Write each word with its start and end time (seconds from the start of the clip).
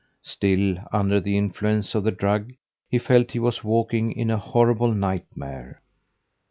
Still 0.23 0.77
under 0.91 1.19
the 1.19 1.37
influence 1.37 1.93
of 1.93 2.03
the 2.03 2.11
drug, 2.11 2.53
he 2.89 2.97
felt 2.97 3.29
he 3.33 3.37
was 3.39 3.63
walking 3.63 4.11
in 4.13 4.31
a 4.31 4.37
horrible 4.39 4.93
nightmare. 4.95 5.79